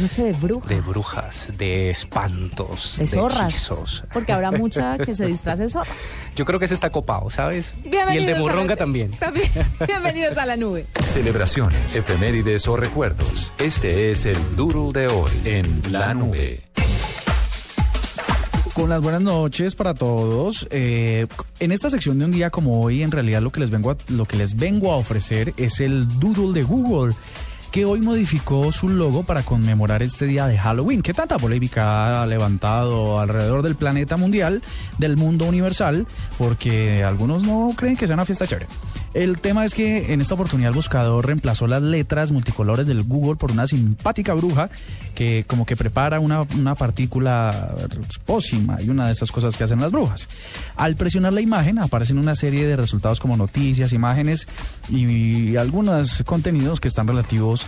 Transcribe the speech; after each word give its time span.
Noche 0.00 0.24
de 0.24 0.32
brujas. 0.32 0.68
De 0.68 0.80
brujas, 0.82 1.48
de 1.56 1.90
espantos, 1.90 2.96
de 2.98 3.06
zorras. 3.06 3.54
hechizos. 3.54 4.04
Porque 4.12 4.32
habrá 4.32 4.50
mucha 4.52 4.98
que 4.98 5.14
se 5.14 5.24
disfrace 5.26 5.62
de 5.62 5.68
zorra. 5.70 5.90
Yo 6.34 6.44
creo 6.44 6.58
que 6.58 6.66
ese 6.66 6.74
está 6.74 6.90
copado, 6.90 7.30
¿sabes? 7.30 7.74
Bienvenidos 7.82 8.14
y 8.14 8.18
el 8.18 8.26
de 8.26 8.32
a 8.32 8.34
la- 8.34 8.40
morronga 8.40 8.76
también. 8.76 9.10
También. 9.12 9.50
Bienvenidos 9.86 10.36
a 10.36 10.44
la 10.44 10.56
nube. 10.56 10.84
Celebraciones, 11.04 11.96
efemérides 11.96 12.68
o 12.68 12.76
recuerdos. 12.76 13.52
Este 13.58 14.10
es 14.10 14.26
el 14.26 14.36
Doodle 14.54 14.92
de 15.00 15.08
hoy 15.08 15.30
en 15.46 15.82
la 15.90 16.12
nube. 16.12 16.62
Con 18.74 18.90
las 18.90 19.00
buenas 19.00 19.22
noches 19.22 19.74
para 19.74 19.94
todos. 19.94 20.68
Eh, 20.70 21.26
en 21.60 21.72
esta 21.72 21.88
sección 21.88 22.18
de 22.18 22.26
un 22.26 22.32
día 22.32 22.50
como 22.50 22.82
hoy, 22.82 23.02
en 23.02 23.10
realidad 23.10 23.40
lo 23.40 23.50
que 23.50 23.60
les 23.60 23.70
vengo 23.70 23.90
a, 23.92 23.96
lo 24.08 24.26
que 24.26 24.36
les 24.36 24.56
vengo 24.56 24.92
a 24.92 24.96
ofrecer 24.96 25.54
es 25.56 25.80
el 25.80 26.06
Doodle 26.18 26.52
de 26.52 26.62
Google 26.66 27.14
que 27.76 27.84
hoy 27.84 28.00
modificó 28.00 28.72
su 28.72 28.88
logo 28.88 29.24
para 29.24 29.42
conmemorar 29.42 30.02
este 30.02 30.24
día 30.24 30.46
de 30.46 30.56
Halloween. 30.56 31.02
¿Qué 31.02 31.12
tanta 31.12 31.36
polémica 31.36 32.22
ha 32.22 32.26
levantado 32.26 33.20
alrededor 33.20 33.60
del 33.60 33.74
planeta 33.74 34.16
mundial, 34.16 34.62
del 34.96 35.18
mundo 35.18 35.44
universal? 35.44 36.06
Porque 36.38 37.04
algunos 37.04 37.42
no 37.42 37.74
creen 37.76 37.94
que 37.94 38.06
sea 38.06 38.14
una 38.14 38.24
fiesta 38.24 38.46
chévere. 38.46 38.66
El 39.16 39.38
tema 39.38 39.64
es 39.64 39.72
que 39.72 40.12
en 40.12 40.20
esta 40.20 40.34
oportunidad 40.34 40.68
el 40.68 40.74
buscador 40.74 41.24
reemplazó 41.24 41.66
las 41.66 41.80
letras 41.80 42.30
multicolores 42.32 42.86
del 42.86 43.02
Google 43.02 43.36
por 43.36 43.50
una 43.50 43.66
simpática 43.66 44.34
bruja 44.34 44.68
que 45.14 45.44
como 45.46 45.64
que 45.64 45.74
prepara 45.74 46.20
una, 46.20 46.42
una 46.42 46.74
partícula 46.74 47.74
pócima 48.26 48.76
y 48.82 48.90
una 48.90 49.06
de 49.06 49.12
esas 49.12 49.32
cosas 49.32 49.56
que 49.56 49.64
hacen 49.64 49.80
las 49.80 49.90
brujas. 49.90 50.28
Al 50.76 50.96
presionar 50.96 51.32
la 51.32 51.40
imagen 51.40 51.78
aparecen 51.78 52.18
una 52.18 52.34
serie 52.34 52.66
de 52.66 52.76
resultados 52.76 53.18
como 53.18 53.38
noticias, 53.38 53.94
imágenes 53.94 54.46
y, 54.90 55.56
algunos 55.56 56.22
contenidos 56.26 56.78
que 56.78 56.88
están 56.88 57.06
relativos 57.08 57.62
a 57.62 57.66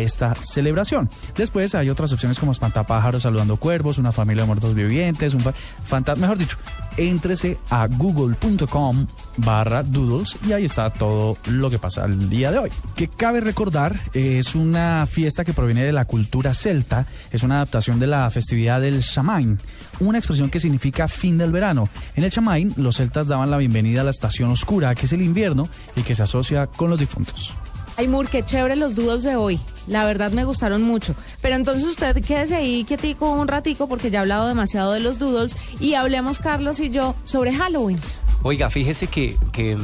esta 0.00 0.34
celebración. 0.34 1.08
Después 1.36 1.74
hay 1.74 1.88
otras 1.88 2.12
opciones 2.12 2.38
como 2.38 2.52
espantapájaros 2.52 3.22
saludando 3.22 3.56
cuervos, 3.56 3.98
una 3.98 4.12
familia 4.12 4.42
de 4.42 4.46
muertos 4.46 4.74
vivientes, 4.74 5.34
un 5.34 5.42
fantasma, 5.86 6.22
mejor 6.22 6.38
dicho, 6.38 6.56
éntrese 6.96 7.58
a 7.70 7.86
google.com 7.86 9.06
barra 9.38 9.82
doodles 9.82 10.36
y 10.46 10.52
ahí 10.52 10.64
está 10.64 10.90
todo 10.90 11.36
lo 11.46 11.70
que 11.70 11.78
pasa 11.78 12.04
el 12.04 12.28
día 12.28 12.50
de 12.50 12.58
hoy. 12.58 12.70
Que 12.94 13.08
cabe 13.08 13.40
recordar, 13.40 13.98
es 14.12 14.54
una 14.54 15.06
fiesta 15.06 15.44
que 15.44 15.52
proviene 15.52 15.84
de 15.84 15.92
la 15.92 16.04
cultura 16.04 16.54
celta, 16.54 17.06
es 17.30 17.42
una 17.42 17.56
adaptación 17.56 17.98
de 17.98 18.06
la 18.06 18.28
festividad 18.30 18.80
del 18.80 19.02
Samain, 19.02 19.58
una 20.00 20.18
expresión 20.18 20.50
que 20.50 20.60
significa 20.60 21.08
fin 21.08 21.38
del 21.38 21.52
verano. 21.52 21.88
En 22.16 22.24
el 22.24 22.32
Samain, 22.32 22.72
los 22.76 22.96
celtas 22.96 23.28
daban 23.28 23.50
la 23.50 23.56
bienvenida 23.56 24.02
a 24.02 24.04
la 24.04 24.10
estación 24.10 24.50
oscura, 24.50 24.94
que 24.94 25.06
es 25.06 25.12
el 25.12 25.22
invierno 25.22 25.68
y 25.96 26.02
que 26.02 26.14
se 26.14 26.22
asocia 26.22 26.66
con 26.66 26.90
los 26.90 26.98
difuntos. 26.98 27.54
Ay, 28.00 28.08
Mur, 28.08 28.30
qué 28.30 28.42
chévere 28.42 28.76
los 28.76 28.94
doodles 28.94 29.24
de 29.24 29.36
hoy. 29.36 29.60
La 29.86 30.06
verdad 30.06 30.32
me 30.32 30.44
gustaron 30.44 30.80
mucho. 30.80 31.14
Pero 31.42 31.56
entonces 31.56 31.84
usted 31.84 32.16
quédese 32.24 32.56
ahí 32.56 32.82
quietico 32.84 33.30
un 33.30 33.46
ratico 33.46 33.88
porque 33.88 34.10
ya 34.10 34.20
he 34.20 34.22
hablado 34.22 34.48
demasiado 34.48 34.92
de 34.92 35.00
los 35.00 35.18
doodles 35.18 35.54
y 35.80 35.92
hablemos 35.92 36.38
Carlos 36.38 36.80
y 36.80 36.88
yo 36.88 37.14
sobre 37.24 37.52
Halloween. 37.52 38.00
Oiga, 38.42 38.70
fíjese 38.70 39.06
que, 39.06 39.36
que, 39.52 39.76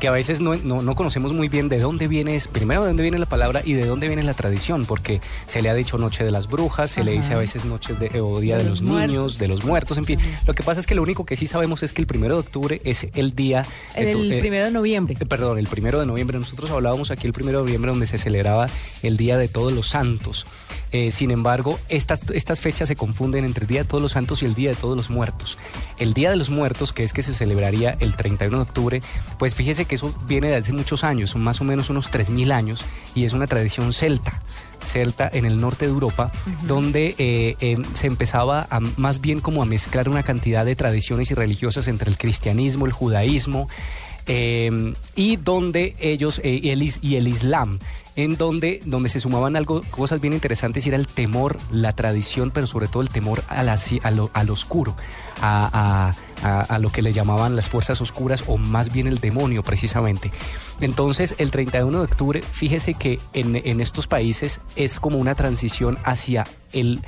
que 0.00 0.08
a 0.08 0.10
veces 0.12 0.40
no, 0.40 0.54
no, 0.56 0.80
no 0.82 0.94
conocemos 0.94 1.32
muy 1.32 1.48
bien 1.48 1.68
de 1.68 1.78
dónde 1.80 2.06
viene, 2.08 2.40
primero 2.52 2.82
de 2.82 2.88
dónde 2.88 3.02
viene 3.02 3.18
la 3.18 3.26
palabra 3.26 3.62
y 3.64 3.72
de 3.72 3.84
dónde 3.86 4.06
viene 4.06 4.22
la 4.22 4.34
tradición, 4.34 4.86
porque 4.86 5.20
se 5.46 5.60
le 5.62 5.70
ha 5.70 5.74
dicho 5.74 5.98
Noche 5.98 6.24
de 6.24 6.30
las 6.30 6.48
Brujas, 6.48 6.90
se 6.92 7.02
le 7.04 7.12
dice 7.12 7.34
a 7.34 7.38
veces 7.38 7.64
Noche 7.64 7.94
de, 7.94 8.20
o 8.20 8.38
Día 8.40 8.56
De 8.58 8.64
de, 8.64 8.70
los. 8.70 8.82
Niños, 8.82 9.38
de 9.38 9.48
los 9.48 9.64
Muertos, 9.64 9.98
en 9.98 10.04
fin. 10.04 10.18
Lo 10.46 10.54
que 10.54 10.62
pasa 10.62 10.80
es 10.80 10.86
que 10.86 10.94
lo 10.94 11.02
único 11.02 11.24
que 11.24 11.36
sí 11.36 11.46
sabemos 11.46 11.82
es 11.82 11.92
que 11.92 12.00
el 12.00 12.06
primero 12.06 12.34
de 12.34 12.40
octubre 12.40 12.80
es 12.84 13.06
el 13.14 13.34
día... 13.34 13.66
eh, 13.94 14.10
El 14.10 14.12
tu- 14.12 14.22
eh, 14.24 14.38
primero 14.40 14.64
de 14.66 14.70
noviembre. 14.70 15.16
eh, 15.18 15.26
Perdón, 15.26 15.58
el 15.58 15.66
primero 15.66 15.98
de 16.00 16.06
noviembre. 16.06 16.38
Nosotros 16.38 16.70
hablábamos 16.70 17.10
aquí 17.10 17.26
el 17.26 17.32
primero 17.32 17.58
de 17.58 17.64
noviembre 17.64 17.90
donde 17.90 18.06
se 18.06 18.18
celebraba 18.18 18.68
el 19.02 19.16
Día 19.16 19.36
de 19.36 19.48
Todos 19.48 19.72
los 19.72 19.88
Santos. 19.88 20.46
Eh, 20.92 21.10
sin 21.12 21.30
embargo, 21.30 21.78
estas, 21.88 22.20
estas 22.30 22.60
fechas 22.60 22.88
se 22.88 22.96
confunden 22.96 23.44
entre 23.44 23.64
el 23.64 23.68
Día 23.68 23.82
de 23.82 23.88
Todos 23.88 24.02
los 24.02 24.12
Santos 24.12 24.42
y 24.42 24.46
el 24.46 24.54
Día 24.54 24.70
de 24.70 24.76
Todos 24.76 24.96
los 24.96 25.10
Muertos. 25.10 25.58
El 25.98 26.14
Día 26.14 26.30
de 26.30 26.36
los 26.36 26.50
Muertos, 26.50 26.92
que 26.92 27.04
es 27.04 27.12
que 27.12 27.22
se 27.22 27.34
celebraría 27.34 27.96
el 28.00 28.16
31 28.16 28.56
de 28.56 28.62
octubre, 28.62 29.02
pues 29.38 29.54
fíjese 29.54 29.84
que 29.84 29.96
eso 29.96 30.14
viene 30.26 30.48
de 30.48 30.56
hace 30.56 30.72
muchos 30.72 31.04
años, 31.04 31.30
son 31.30 31.42
más 31.42 31.60
o 31.60 31.64
menos 31.64 31.90
unos 31.90 32.10
3.000 32.10 32.52
años, 32.52 32.84
y 33.14 33.24
es 33.24 33.32
una 33.32 33.46
tradición 33.46 33.92
celta 33.92 34.42
celta 34.88 35.28
en 35.32 35.44
el 35.44 35.60
norte 35.60 35.86
de 35.86 35.92
Europa, 35.92 36.32
donde 36.62 37.14
eh, 37.18 37.56
eh, 37.60 37.76
se 37.92 38.06
empezaba 38.06 38.66
a, 38.70 38.80
más 38.80 39.20
bien 39.20 39.40
como 39.40 39.62
a 39.62 39.66
mezclar 39.66 40.08
una 40.08 40.22
cantidad 40.22 40.64
de 40.64 40.76
tradiciones 40.76 41.30
y 41.30 41.34
religiosas 41.34 41.88
entre 41.88 42.10
el 42.10 42.16
cristianismo, 42.16 42.86
el 42.86 42.92
judaísmo, 42.92 43.68
eh, 44.28 44.92
y 45.16 45.36
donde 45.36 45.96
ellos 45.98 46.40
eh, 46.44 46.60
y, 46.62 46.68
el, 46.70 46.82
y 46.82 47.16
el 47.16 47.28
islam 47.28 47.78
en 48.14 48.36
donde 48.36 48.80
donde 48.84 49.08
se 49.08 49.20
sumaban 49.20 49.56
algo 49.56 49.82
cosas 49.90 50.20
bien 50.20 50.34
interesantes 50.34 50.86
era 50.86 50.96
el 50.96 51.06
temor 51.06 51.58
la 51.70 51.92
tradición 51.92 52.50
pero 52.50 52.66
sobre 52.66 52.88
todo 52.88 53.02
el 53.02 53.08
temor 53.08 53.42
al 53.48 54.50
oscuro 54.50 54.96
a 55.40 56.12
lo 56.80 56.90
que 56.90 57.00
le 57.00 57.12
llamaban 57.12 57.56
las 57.56 57.68
fuerzas 57.68 58.00
oscuras 58.00 58.44
o 58.46 58.58
más 58.58 58.92
bien 58.92 59.06
el 59.06 59.18
demonio 59.18 59.62
precisamente 59.62 60.30
entonces 60.80 61.34
el 61.38 61.50
31 61.50 61.98
de 61.98 62.04
octubre 62.04 62.42
fíjese 62.42 62.94
que 62.94 63.20
en, 63.32 63.56
en 63.56 63.80
estos 63.80 64.06
países 64.08 64.60
es 64.76 65.00
como 65.00 65.18
una 65.18 65.34
transición 65.34 65.96
hacia 66.04 66.46
el 66.72 67.00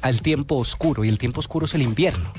al 0.00 0.22
tiempo 0.22 0.56
oscuro 0.56 1.04
y 1.04 1.08
el 1.08 1.18
tiempo 1.18 1.40
oscuro 1.40 1.66
es 1.66 1.74
el 1.74 1.82
invierno. 1.82 2.30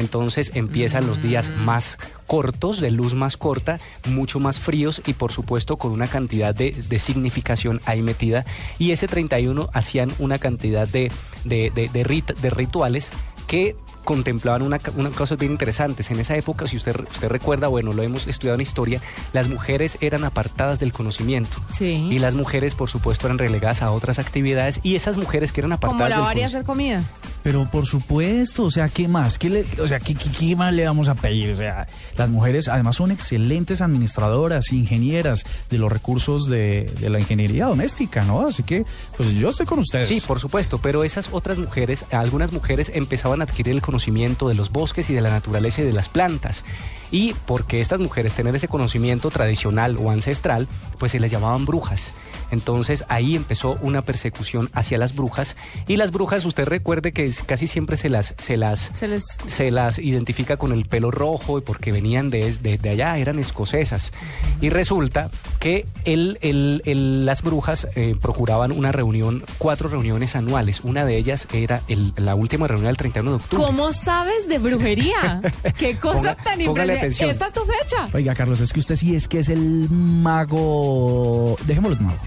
Entonces 0.00 0.50
empiezan 0.54 1.06
los 1.06 1.22
días 1.22 1.50
más 1.56 1.98
cortos, 2.26 2.80
de 2.80 2.90
luz 2.90 3.14
más 3.14 3.36
corta, 3.36 3.78
mucho 4.08 4.40
más 4.40 4.58
fríos 4.58 5.02
y 5.06 5.12
por 5.12 5.30
supuesto 5.30 5.76
con 5.76 5.92
una 5.92 6.06
cantidad 6.08 6.54
de, 6.54 6.72
de 6.72 6.98
significación 6.98 7.80
ahí 7.84 8.02
metida. 8.02 8.44
Y 8.78 8.90
ese 8.92 9.06
31 9.06 9.70
hacían 9.72 10.12
una 10.18 10.38
cantidad 10.38 10.88
de, 10.88 11.12
de, 11.44 11.70
de- 11.74 11.88
de 11.88 12.04
rit- 12.04 12.34
de 12.34 12.50
rituales 12.50 13.12
que 13.46 13.76
contemplaban 14.04 14.62
una, 14.62 14.80
unas 14.96 15.12
cosas 15.12 15.38
bien 15.38 15.52
interesantes. 15.52 16.10
En 16.10 16.18
esa 16.20 16.34
época, 16.36 16.66
si 16.66 16.76
usted, 16.76 16.98
usted 17.10 17.28
recuerda, 17.28 17.68
bueno, 17.68 17.92
lo 17.92 18.02
hemos 18.02 18.26
estudiado 18.28 18.54
en 18.54 18.60
historia, 18.62 19.00
las 19.32 19.48
mujeres 19.48 19.98
eran 20.00 20.24
apartadas 20.24 20.78
del 20.80 20.92
conocimiento. 20.92 21.58
Sí. 21.70 22.08
Y 22.10 22.18
las 22.18 22.34
mujeres, 22.34 22.74
por 22.74 22.88
supuesto, 22.88 23.26
eran 23.26 23.38
relegadas 23.38 23.82
a 23.82 23.90
otras 23.92 24.18
actividades. 24.18 24.80
Y 24.82 24.94
esas 24.96 25.18
mujeres 25.18 25.52
que 25.52 25.60
eran 25.60 25.72
apartadas 25.72 26.12
Como 26.14 26.28
del 26.28 26.38
y 26.38 26.40
conoci- 26.40 26.46
hacer 26.46 26.64
comida. 26.64 27.02
Pero 27.42 27.66
por 27.70 27.86
supuesto, 27.86 28.64
o 28.64 28.70
sea, 28.70 28.88
¿qué 28.88 29.08
más? 29.08 29.38
¿Qué 29.38 29.48
le, 29.48 29.66
o 29.80 29.88
sea, 29.88 29.98
¿qué, 29.98 30.14
qué, 30.14 30.30
qué 30.30 30.56
más 30.56 30.74
le 30.74 30.84
vamos 30.84 31.08
a 31.08 31.14
pedir? 31.14 31.52
O 31.52 31.56
sea, 31.56 31.88
las 32.16 32.28
mujeres 32.28 32.68
además 32.68 32.96
son 32.96 33.10
excelentes 33.10 33.80
administradoras, 33.80 34.72
ingenieras 34.72 35.44
de 35.70 35.78
los 35.78 35.90
recursos 35.90 36.48
de, 36.48 36.84
de 37.00 37.08
la 37.08 37.18
ingeniería 37.18 37.66
doméstica, 37.66 38.24
¿no? 38.24 38.46
Así 38.46 38.62
que, 38.62 38.84
pues 39.16 39.30
yo 39.32 39.48
estoy 39.48 39.66
con 39.66 39.78
ustedes. 39.78 40.08
Sí, 40.08 40.20
por 40.20 40.38
supuesto, 40.38 40.78
pero 40.78 41.02
esas 41.02 41.30
otras 41.32 41.58
mujeres, 41.58 42.04
algunas 42.10 42.52
mujeres 42.52 42.92
empezaban 42.94 43.40
a 43.40 43.44
adquirir 43.44 43.72
el 43.72 43.82
conocimiento 43.82 44.48
de 44.48 44.54
los 44.54 44.70
bosques 44.70 45.08
y 45.08 45.14
de 45.14 45.22
la 45.22 45.30
naturaleza 45.30 45.80
y 45.80 45.86
de 45.86 45.92
las 45.92 46.08
plantas. 46.08 46.64
Y 47.10 47.34
porque 47.46 47.80
estas 47.80 48.00
mujeres 48.00 48.34
tener 48.34 48.54
ese 48.54 48.68
conocimiento 48.68 49.30
tradicional 49.30 49.96
o 49.96 50.10
ancestral, 50.10 50.68
pues 50.98 51.12
se 51.12 51.20
les 51.20 51.30
llamaban 51.30 51.64
brujas. 51.64 52.12
Entonces 52.50 53.04
ahí 53.08 53.36
empezó 53.36 53.78
una 53.80 54.02
persecución 54.02 54.70
hacia 54.72 54.98
las 54.98 55.14
brujas 55.14 55.56
y 55.86 55.96
las 55.96 56.10
brujas, 56.10 56.44
usted 56.44 56.66
recuerde 56.66 57.12
que 57.12 57.29
es- 57.30 57.42
casi 57.42 57.66
siempre 57.66 57.96
se 57.96 58.08
las 58.10 58.34
se 58.38 58.56
las 58.56 58.92
Se 58.98 59.08
les 59.08 59.24
se 59.48 59.70
las 59.70 59.98
identifica 59.98 60.56
con 60.56 60.72
el 60.72 60.84
pelo 60.84 61.10
rojo 61.10 61.58
y 61.58 61.62
porque 61.62 61.92
venían 61.92 62.30
de, 62.30 62.52
de, 62.58 62.78
de 62.78 62.90
allá, 62.90 63.16
eran 63.18 63.38
escocesas. 63.38 64.12
Y 64.60 64.68
resulta 64.68 65.30
que 65.58 65.86
el, 66.04 66.38
el- 66.42 66.82
el- 66.84 67.24
las 67.26 67.42
brujas 67.42 67.88
eh, 67.94 68.14
procuraban 68.20 68.72
una 68.72 68.92
reunión, 68.92 69.44
cuatro 69.58 69.88
reuniones 69.88 70.36
anuales. 70.36 70.80
Una 70.82 71.04
de 71.04 71.16
ellas 71.16 71.48
era 71.52 71.80
el- 71.88 72.12
la 72.16 72.34
última 72.34 72.66
reunión 72.66 72.88
del 72.88 72.96
31 72.96 73.30
de 73.30 73.36
octubre. 73.36 73.64
¿Cómo 73.64 73.92
sabes 73.92 74.48
de 74.48 74.58
brujería? 74.58 75.40
Qué 75.78 75.98
cosa 75.98 76.36
Ponga- 76.36 76.44
tan 76.44 76.64
póngale 76.64 76.94
impresionante. 76.94 77.44
Esta 77.44 77.46
es 77.46 77.52
tu 77.52 77.70
fecha. 77.72 78.06
Oiga, 78.16 78.34
Carlos, 78.34 78.60
es 78.60 78.72
que 78.72 78.80
usted 78.80 78.96
sí 78.96 79.14
es 79.14 79.28
que 79.28 79.38
es 79.40 79.48
el 79.48 79.88
mago. 79.90 81.56
Dejémoslo 81.64 81.96
de 81.96 82.04
mago. 82.04 82.18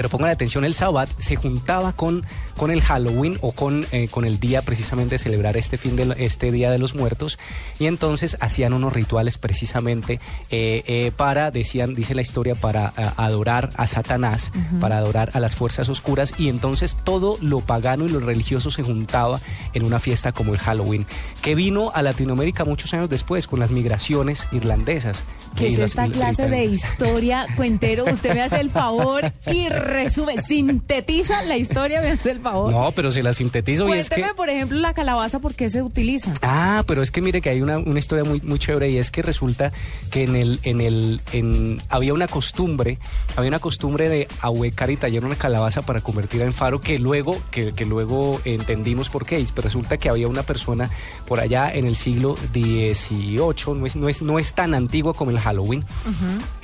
Pero 0.00 0.08
pongan 0.08 0.30
atención, 0.30 0.64
el 0.64 0.72
Sabbat 0.72 1.10
se 1.18 1.36
juntaba 1.36 1.92
con, 1.92 2.24
con 2.56 2.70
el 2.70 2.80
Halloween 2.80 3.36
o 3.42 3.52
con, 3.52 3.84
eh, 3.92 4.08
con 4.08 4.24
el 4.24 4.40
día 4.40 4.62
precisamente 4.62 5.16
de 5.16 5.18
celebrar 5.18 5.58
este 5.58 5.76
fin 5.76 5.94
de 5.94 6.14
este 6.16 6.50
Día 6.50 6.70
de 6.70 6.78
los 6.78 6.94
Muertos 6.94 7.38
y 7.78 7.84
entonces 7.84 8.38
hacían 8.40 8.72
unos 8.72 8.94
rituales 8.94 9.36
precisamente 9.36 10.18
eh, 10.48 10.82
eh, 10.86 11.12
para, 11.14 11.50
decían, 11.50 11.94
dice 11.94 12.14
la 12.14 12.22
historia, 12.22 12.54
para 12.54 12.94
adorar 13.18 13.68
a 13.76 13.86
Satanás, 13.86 14.52
para 14.80 14.96
adorar 14.96 15.32
a 15.34 15.40
las 15.40 15.54
fuerzas 15.54 15.90
oscuras 15.90 16.32
y 16.38 16.48
entonces 16.48 16.96
todo 17.04 17.36
lo 17.42 17.60
pagano 17.60 18.06
y 18.06 18.08
lo 18.08 18.20
religioso 18.20 18.70
se 18.70 18.82
juntaba 18.82 19.38
en 19.74 19.84
una 19.84 20.00
fiesta 20.00 20.32
como 20.32 20.54
el 20.54 20.60
Halloween, 20.60 21.04
que 21.42 21.54
vino 21.54 21.92
a 21.94 22.00
Latinoamérica 22.00 22.64
muchos 22.64 22.94
años 22.94 23.10
después 23.10 23.46
con 23.46 23.60
las 23.60 23.70
migraciones 23.70 24.48
irlandesas. 24.50 25.22
¿Qué 25.56 25.68
es 25.68 25.78
esta 25.78 26.08
clase 26.08 26.44
de 26.44 26.48
31. 26.48 26.74
historia, 26.74 27.46
cuentero? 27.56 28.04
Usted 28.04 28.32
me 28.34 28.40
hace 28.40 28.60
el 28.60 28.70
favor 28.70 29.30
y 29.46 29.68
resume, 29.90 30.40
sintetiza 30.42 31.42
la 31.42 31.56
historia, 31.56 32.00
me 32.00 32.10
hace 32.10 32.30
el 32.30 32.40
favor. 32.40 32.72
No, 32.72 32.92
pero 32.92 33.10
si 33.10 33.22
la 33.22 33.34
sintetizo 33.34 33.86
y 33.88 33.98
es 33.98 34.08
Cuénteme, 34.08 34.28
que... 34.28 34.34
por 34.34 34.48
ejemplo, 34.48 34.78
la 34.78 34.94
calabaza, 34.94 35.40
¿por 35.40 35.54
qué 35.54 35.68
se 35.68 35.82
utiliza? 35.82 36.32
Ah, 36.42 36.84
pero 36.86 37.02
es 37.02 37.10
que 37.10 37.20
mire 37.20 37.40
que 37.40 37.50
hay 37.50 37.60
una, 37.60 37.78
una 37.78 37.98
historia 37.98 38.24
muy, 38.24 38.40
muy 38.40 38.58
chévere 38.58 38.90
y 38.90 38.98
es 38.98 39.10
que 39.10 39.22
resulta 39.22 39.72
que 40.10 40.24
en 40.24 40.36
el, 40.36 40.60
en 40.62 40.80
el, 40.80 41.20
en, 41.32 41.82
había 41.88 42.14
una 42.14 42.28
costumbre, 42.28 42.98
había 43.36 43.48
una 43.48 43.58
costumbre 43.58 44.08
de 44.08 44.28
ahuecar 44.40 44.90
y 44.90 44.96
tallar 44.96 45.24
una 45.24 45.36
calabaza 45.36 45.82
para 45.82 46.00
convertirla 46.00 46.46
en 46.46 46.52
faro 46.52 46.80
que 46.80 46.98
luego, 46.98 47.36
que, 47.50 47.72
que 47.72 47.84
luego 47.84 48.40
entendimos 48.44 49.10
por 49.10 49.26
qué. 49.26 49.44
Pero 49.54 49.66
resulta 49.66 49.96
que 49.96 50.08
había 50.08 50.28
una 50.28 50.42
persona 50.42 50.90
por 51.26 51.40
allá 51.40 51.72
en 51.72 51.86
el 51.86 51.96
siglo 51.96 52.36
XVIII, 52.52 53.74
no 53.74 53.86
es, 53.86 53.96
no 53.96 54.08
es, 54.08 54.22
no 54.22 54.38
es 54.38 54.54
tan 54.54 54.74
antiguo 54.74 55.14
como 55.14 55.30
el 55.30 55.40
Halloween, 55.40 55.84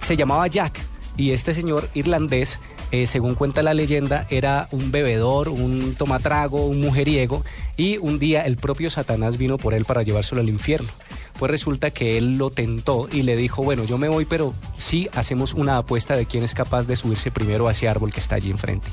se 0.00 0.16
llamaba 0.16 0.46
Jack 0.46 0.80
y 1.16 1.32
este 1.32 1.54
señor 1.54 1.88
irlandés 1.94 2.58
eh, 2.92 3.06
según 3.08 3.34
cuenta 3.34 3.64
la 3.64 3.74
leyenda, 3.74 4.26
era 4.30 4.68
un 4.70 4.92
bebedor, 4.92 5.48
un 5.48 5.96
tomatrago, 5.96 6.66
un 6.66 6.80
mujeriego, 6.80 7.44
y 7.76 7.98
un 7.98 8.20
día 8.20 8.42
el 8.46 8.56
propio 8.56 8.90
Satanás 8.90 9.38
vino 9.38 9.58
por 9.58 9.74
él 9.74 9.84
para 9.84 10.02
llevárselo 10.02 10.40
al 10.40 10.48
infierno. 10.48 10.88
Pues 11.36 11.50
resulta 11.50 11.90
que 11.90 12.16
él 12.16 12.36
lo 12.36 12.50
tentó 12.50 13.08
y 13.12 13.22
le 13.22 13.36
dijo, 13.36 13.62
bueno, 13.62 13.84
yo 13.84 13.98
me 13.98 14.08
voy, 14.08 14.24
pero 14.24 14.54
sí 14.78 15.08
hacemos 15.12 15.52
una 15.52 15.78
apuesta 15.78 16.16
de 16.16 16.26
quién 16.26 16.44
es 16.44 16.54
capaz 16.54 16.86
de 16.86 16.96
subirse 16.96 17.30
primero 17.30 17.66
a 17.66 17.72
ese 17.72 17.88
árbol 17.88 18.12
que 18.12 18.20
está 18.20 18.36
allí 18.36 18.50
enfrente. 18.50 18.88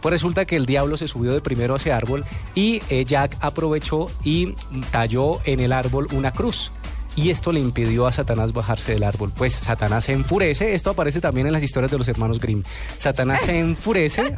Pues 0.00 0.12
resulta 0.12 0.44
que 0.44 0.56
el 0.56 0.66
diablo 0.66 0.96
se 0.96 1.08
subió 1.08 1.32
de 1.32 1.40
primero 1.40 1.74
a 1.74 1.78
ese 1.78 1.90
árbol 1.90 2.24
y 2.54 2.82
eh, 2.90 3.04
Jack 3.04 3.36
aprovechó 3.40 4.08
y 4.22 4.52
talló 4.92 5.40
en 5.44 5.58
el 5.58 5.72
árbol 5.72 6.06
una 6.12 6.32
cruz 6.32 6.70
y 7.18 7.30
esto 7.30 7.50
le 7.50 7.58
impidió 7.58 8.06
a 8.06 8.12
Satanás 8.12 8.52
bajarse 8.52 8.92
del 8.92 9.02
árbol. 9.02 9.32
Pues 9.36 9.52
Satanás 9.54 10.04
se 10.04 10.12
enfurece, 10.12 10.74
esto 10.76 10.90
aparece 10.90 11.20
también 11.20 11.48
en 11.48 11.52
las 11.52 11.64
historias 11.64 11.90
de 11.90 11.98
los 11.98 12.06
hermanos 12.06 12.38
Grimm. 12.38 12.62
Satanás 12.98 13.42
se 13.42 13.58
enfurece. 13.58 14.34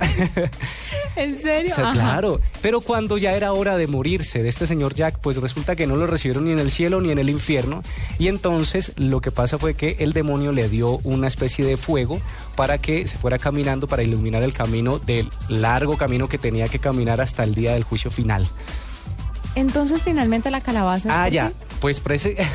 ¿En 1.17 1.43
serio? 1.43 1.75
Ajá. 1.77 1.93
claro, 1.93 2.41
pero 2.63 2.81
cuando 2.81 3.19
ya 3.19 3.33
era 3.33 3.53
hora 3.53 3.77
de 3.77 3.87
morirse 3.87 4.43
de 4.43 4.49
este 4.49 4.67
señor 4.67 4.95
Jack, 4.95 5.19
pues 5.21 5.37
resulta 5.37 5.77
que 5.77 5.87
no 5.87 5.97
lo 5.97 6.07
recibieron 6.07 6.45
ni 6.47 6.53
en 6.53 6.59
el 6.59 6.71
cielo 6.71 7.03
ni 7.03 7.11
en 7.11 7.19
el 7.19 7.29
infierno. 7.29 7.83
Y 8.19 8.29
entonces 8.29 8.93
lo 8.97 9.21
que 9.21 9.31
pasa 9.31 9.59
fue 9.59 9.75
que 9.75 9.97
el 9.99 10.15
demonio 10.15 10.53
le 10.53 10.71
dio 10.71 11.01
una 11.05 11.29
especie 11.29 11.67
de 11.67 11.77
fuego 11.77 12.19
para 12.57 12.79
que 12.79 13.07
se 13.07 13.19
fuera 13.19 13.39
caminando 13.39 13.89
para 13.89 14.03
iluminar 14.03 14.43
el 14.43 14.55
camino 14.55 14.99
del 14.99 15.29
largo 15.51 15.99
camino 15.99 16.31
que 16.31 16.39
tenía 16.39 16.69
que 16.69 16.79
caminar 16.79 17.21
hasta 17.21 17.45
el 17.45 17.55
día 17.55 17.75
del 17.75 17.85
juicio 17.85 18.11
final. 18.11 18.49
Entonces, 19.55 20.03
finalmente, 20.03 20.51
la 20.51 20.61
calabaza. 20.61 21.11
es 21.11 21.17
Ah, 21.17 21.29
ya. 21.29 21.49
qué? 21.49 21.70
Pues 21.81 22.03
prese- 22.03 22.37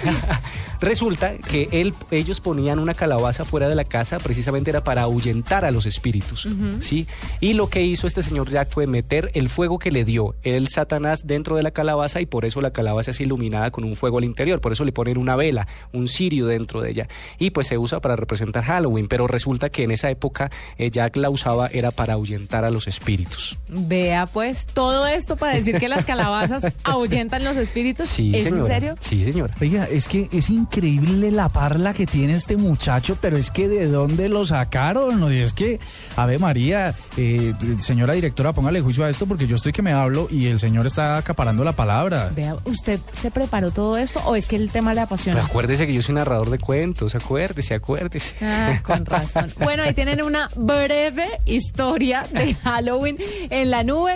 resulta 0.80 1.38
que 1.38 1.70
él, 1.72 1.94
ellos 2.12 2.42
ponían 2.42 2.80
una 2.80 2.94
calabaza 2.94 3.46
fuera 3.46 3.68
de 3.70 3.76
la 3.76 3.84
casa, 3.84 4.20
precisamente 4.20 4.70
era 4.70 4.84
para 4.84 5.04
ahuyentar 5.04 5.66
a 5.66 5.72
los 5.72 5.86
espíritus, 5.86 6.48
¿sí? 6.80 7.08
Y 7.40 7.54
lo 7.54 7.70
que 7.70 7.84
hizo 7.84 8.08
este 8.08 8.22
señor 8.22 8.50
Jack 8.50 8.70
fue 8.70 8.88
meter 8.88 9.32
el 9.34 9.50
fuego 9.50 9.80
que 9.80 9.92
le 9.92 10.06
dio 10.06 10.36
el 10.44 10.68
Satanás 10.68 11.28
dentro 11.28 11.56
de 11.56 11.64
la 11.64 11.72
calabaza 11.72 12.22
y 12.22 12.26
por 12.26 12.46
eso 12.46 12.62
la 12.62 12.72
calabaza 12.72 13.12
es 13.12 13.20
iluminada 13.20 13.72
con 13.72 13.84
un 13.84 13.96
fuego 13.96 14.18
al 14.18 14.24
interior, 14.24 14.62
por 14.62 14.72
eso 14.72 14.86
le 14.86 14.92
ponen 14.92 15.18
una 15.18 15.36
vela, 15.36 15.68
un 15.94 16.08
cirio 16.08 16.48
dentro 16.48 16.82
de 16.82 16.92
ella. 16.92 17.08
Y 17.40 17.52
pues 17.52 17.68
se 17.68 17.78
usa 17.78 18.00
para 18.00 18.16
representar 18.16 18.64
Halloween, 18.64 19.08
pero 19.08 19.28
resulta 19.28 19.70
que 19.70 19.84
en 19.84 19.92
esa 19.92 20.10
época 20.10 20.52
eh, 20.78 20.90
Jack 20.92 21.18
la 21.18 21.30
usaba 21.30 21.68
era 21.68 21.92
para 21.92 22.14
ahuyentar 22.14 22.66
a 22.66 22.70
los 22.70 22.88
espíritus. 22.88 23.58
Vea, 23.70 24.26
pues, 24.26 24.66
todo 24.66 25.08
esto 25.08 25.36
para 25.36 25.56
decir 25.56 25.78
que 25.78 25.90
las 25.90 26.06
calabazas 26.06 26.68
ahuyentan 26.84 27.44
los 27.44 27.58
espíritus. 27.58 28.10
Sí, 28.10 28.32
¿Es 28.36 28.46
señora. 28.46 28.62
en 28.62 28.68
serio? 28.68 28.96
Sí, 29.00 29.24
señora. 29.26 29.54
Oiga, 29.62 29.86
es 29.86 30.08
que 30.08 30.28
es 30.32 30.50
increíble 30.66 31.30
la 31.32 31.48
parla 31.50 31.94
que 31.94 32.08
tiene 32.08 32.34
este 32.34 32.58
muchacho, 32.58 33.18
pero 33.22 33.38
es 33.38 33.52
que 33.52 33.70
de 33.70 33.88
dónde 33.88 34.30
lo 34.30 34.46
sacaron. 34.46 35.32
Y 35.32 35.38
es 35.38 35.54
que, 35.54 35.80
Ave 36.16 36.40
María, 36.40 36.94
eh, 37.18 37.54
señora 37.80 38.14
directora, 38.14 38.52
póngale 38.52 38.82
juicio 38.82 39.06
a 39.06 39.10
esto 39.10 39.28
porque 39.28 39.46
yo 39.48 39.56
estoy 39.56 39.72
que 39.72 39.84
me 39.84 39.94
hablo 39.94 40.28
y 40.32 40.48
el 40.48 40.60
señor 40.60 40.88
está 40.88 41.18
acaparando 41.18 41.64
la 41.64 41.74
palabra. 41.74 42.32
Vea, 42.36 42.56
¿usted 42.66 43.00
se 43.14 43.30
preparó 43.30 43.70
todo 43.72 43.98
esto 43.98 44.20
o 44.26 44.36
es 44.36 44.48
que 44.48 44.56
el 44.56 44.72
tema 44.72 44.94
le 44.94 45.02
apasiona? 45.02 45.40
Pues 45.40 45.50
acuérdese 45.50 45.86
que 45.86 45.94
yo 45.94 46.02
soy 46.02 46.16
narrador 46.16 46.50
de 46.50 46.58
cuentos, 46.58 47.14
acuérdese, 47.14 47.76
acuérdese. 47.76 48.34
Ah, 48.42 48.82
con 48.84 49.06
razón. 49.06 49.52
Bueno, 49.60 49.84
ahí 49.84 49.94
tienen 49.94 50.24
una 50.24 50.50
breve 50.56 51.42
historia 51.46 52.26
de 52.32 52.56
Halloween 52.56 53.18
en 53.50 53.70
la 53.70 53.84
nube. 53.84 54.16